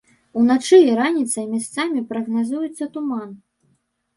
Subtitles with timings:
[0.43, 3.29] Уначы і раніцай месцамі прагназуецца туман.